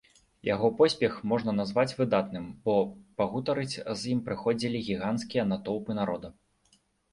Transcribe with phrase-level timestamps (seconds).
[0.53, 2.75] Яго поспех можна назваць выдатным, бо
[3.23, 6.37] пагутарыць з ім прыходзілі гіганцкія натоўпы народа.